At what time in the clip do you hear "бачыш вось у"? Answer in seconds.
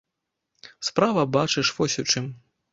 1.37-2.09